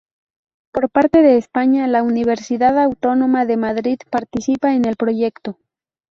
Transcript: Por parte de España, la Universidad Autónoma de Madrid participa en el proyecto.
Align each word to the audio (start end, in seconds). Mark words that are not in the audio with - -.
Por 0.73 0.89
parte 0.89 1.21
de 1.21 1.37
España, 1.37 1.85
la 1.85 2.01
Universidad 2.01 2.79
Autónoma 2.83 3.45
de 3.45 3.55
Madrid 3.57 3.99
participa 4.09 4.73
en 4.73 4.85
el 4.85 4.95
proyecto. 4.95 5.59